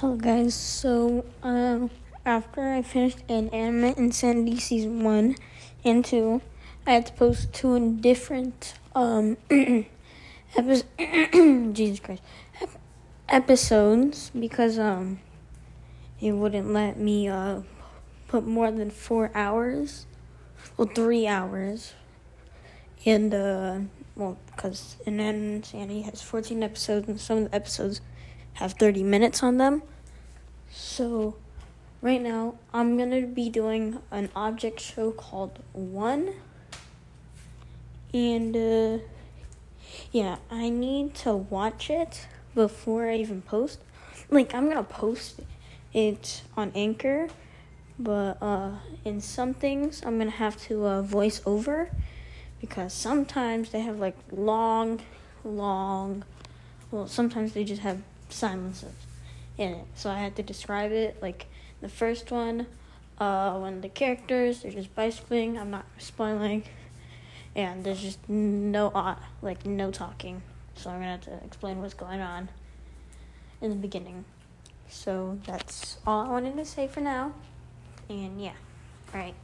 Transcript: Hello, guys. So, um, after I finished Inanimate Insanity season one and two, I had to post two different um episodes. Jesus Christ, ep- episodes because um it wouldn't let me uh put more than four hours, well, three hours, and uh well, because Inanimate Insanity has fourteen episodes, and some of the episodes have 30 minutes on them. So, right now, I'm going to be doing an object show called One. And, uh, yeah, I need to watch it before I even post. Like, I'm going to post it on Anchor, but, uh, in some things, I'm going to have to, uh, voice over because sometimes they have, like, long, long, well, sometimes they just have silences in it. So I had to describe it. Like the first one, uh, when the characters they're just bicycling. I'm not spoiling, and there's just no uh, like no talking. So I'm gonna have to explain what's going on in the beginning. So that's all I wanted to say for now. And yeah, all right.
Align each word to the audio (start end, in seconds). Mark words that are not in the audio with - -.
Hello, 0.00 0.16
guys. 0.16 0.54
So, 0.54 1.26
um, 1.42 1.90
after 2.24 2.72
I 2.72 2.80
finished 2.80 3.18
Inanimate 3.28 3.98
Insanity 3.98 4.58
season 4.58 5.04
one 5.04 5.36
and 5.84 6.02
two, 6.02 6.40
I 6.86 6.92
had 6.92 7.04
to 7.08 7.12
post 7.12 7.52
two 7.52 7.96
different 7.96 8.72
um 8.94 9.36
episodes. 10.56 10.84
Jesus 11.76 12.00
Christ, 12.00 12.22
ep- 12.62 12.80
episodes 13.28 14.30
because 14.30 14.78
um 14.78 15.20
it 16.18 16.32
wouldn't 16.32 16.72
let 16.72 16.98
me 16.98 17.28
uh 17.28 17.60
put 18.26 18.46
more 18.46 18.70
than 18.70 18.88
four 18.88 19.30
hours, 19.34 20.06
well, 20.78 20.88
three 20.88 21.26
hours, 21.26 21.92
and 23.04 23.34
uh 23.34 23.80
well, 24.16 24.38
because 24.46 24.96
Inanimate 25.04 25.56
Insanity 25.56 26.00
has 26.08 26.22
fourteen 26.22 26.62
episodes, 26.62 27.06
and 27.06 27.20
some 27.20 27.36
of 27.36 27.50
the 27.50 27.54
episodes 27.54 28.00
have 28.54 28.74
30 28.74 29.02
minutes 29.02 29.42
on 29.42 29.56
them. 29.56 29.82
So, 30.70 31.36
right 32.00 32.20
now, 32.20 32.54
I'm 32.72 32.96
going 32.96 33.10
to 33.10 33.26
be 33.26 33.48
doing 33.48 33.98
an 34.10 34.30
object 34.36 34.80
show 34.80 35.10
called 35.10 35.58
One. 35.72 36.34
And, 38.12 38.56
uh, 38.56 39.04
yeah, 40.12 40.36
I 40.50 40.68
need 40.68 41.14
to 41.16 41.34
watch 41.34 41.90
it 41.90 42.26
before 42.54 43.08
I 43.08 43.16
even 43.16 43.42
post. 43.42 43.80
Like, 44.30 44.54
I'm 44.54 44.64
going 44.64 44.76
to 44.76 44.84
post 44.84 45.40
it 45.92 46.42
on 46.56 46.70
Anchor, 46.74 47.28
but, 47.98 48.40
uh, 48.40 48.72
in 49.04 49.20
some 49.20 49.54
things, 49.54 50.02
I'm 50.04 50.18
going 50.18 50.30
to 50.30 50.36
have 50.36 50.60
to, 50.68 50.86
uh, 50.86 51.02
voice 51.02 51.40
over 51.44 51.90
because 52.60 52.92
sometimes 52.92 53.70
they 53.70 53.80
have, 53.80 53.98
like, 53.98 54.16
long, 54.30 55.00
long, 55.44 56.24
well, 56.90 57.06
sometimes 57.06 57.52
they 57.52 57.64
just 57.64 57.82
have 57.82 58.02
silences 58.32 58.94
in 59.58 59.72
it. 59.72 59.86
So 59.94 60.10
I 60.10 60.18
had 60.18 60.36
to 60.36 60.42
describe 60.42 60.92
it. 60.92 61.22
Like 61.22 61.46
the 61.80 61.88
first 61.88 62.30
one, 62.30 62.66
uh, 63.18 63.58
when 63.58 63.82
the 63.82 63.88
characters 63.88 64.62
they're 64.62 64.72
just 64.72 64.94
bicycling. 64.94 65.58
I'm 65.58 65.70
not 65.70 65.86
spoiling, 65.98 66.64
and 67.54 67.84
there's 67.84 68.00
just 68.00 68.28
no 68.28 68.88
uh, 68.88 69.16
like 69.42 69.66
no 69.66 69.90
talking. 69.90 70.42
So 70.74 70.90
I'm 70.90 71.00
gonna 71.00 71.12
have 71.12 71.20
to 71.22 71.44
explain 71.44 71.80
what's 71.80 71.94
going 71.94 72.20
on 72.20 72.48
in 73.60 73.70
the 73.70 73.76
beginning. 73.76 74.24
So 74.88 75.38
that's 75.46 75.98
all 76.06 76.26
I 76.26 76.30
wanted 76.30 76.56
to 76.56 76.64
say 76.64 76.88
for 76.88 77.00
now. 77.00 77.34
And 78.08 78.42
yeah, 78.42 78.54
all 79.14 79.20
right. 79.20 79.34